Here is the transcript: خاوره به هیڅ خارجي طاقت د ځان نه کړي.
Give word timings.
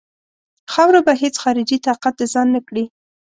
خاوره 0.73 1.01
به 1.05 1.13
هیڅ 1.21 1.35
خارجي 1.43 1.77
طاقت 1.85 2.13
د 2.17 2.21
ځان 2.33 2.47
نه 2.55 2.61
کړي. 2.67 2.85